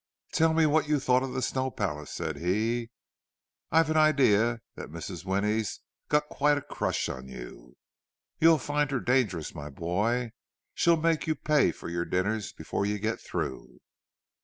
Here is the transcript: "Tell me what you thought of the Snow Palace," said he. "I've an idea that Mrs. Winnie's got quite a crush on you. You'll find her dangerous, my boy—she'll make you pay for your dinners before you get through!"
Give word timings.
"Tell 0.31 0.55
me 0.55 0.65
what 0.65 0.87
you 0.87 0.99
thought 0.99 1.21
of 1.21 1.33
the 1.35 1.43
Snow 1.43 1.69
Palace," 1.69 2.09
said 2.09 2.37
he. 2.37 2.89
"I've 3.71 3.91
an 3.91 3.97
idea 3.97 4.61
that 4.73 4.89
Mrs. 4.89 5.25
Winnie's 5.25 5.81
got 6.09 6.23
quite 6.27 6.57
a 6.57 6.63
crush 6.63 7.07
on 7.07 7.27
you. 7.27 7.75
You'll 8.39 8.57
find 8.57 8.89
her 8.89 8.99
dangerous, 8.99 9.53
my 9.53 9.69
boy—she'll 9.69 10.97
make 10.97 11.27
you 11.27 11.35
pay 11.35 11.71
for 11.71 11.87
your 11.87 12.05
dinners 12.05 12.51
before 12.51 12.83
you 12.83 12.97
get 12.97 13.21
through!" 13.21 13.79